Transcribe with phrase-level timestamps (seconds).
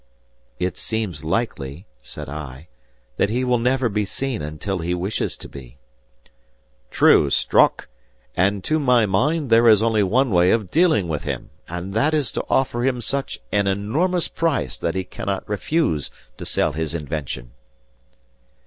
[0.57, 2.69] "It seems likely," said I,
[3.17, 5.77] "that he will never be seen until he wishes to be."
[6.89, 7.87] "True, Strock.
[8.35, 12.15] And to my mind there is only one way of dealing with him, and that
[12.15, 16.09] is to offer him such an enormous price that he cannot refuse
[16.39, 17.51] to sell his invention."